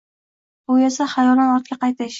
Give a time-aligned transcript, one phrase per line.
[0.71, 2.09] Bu esa xayolan ortga qaytish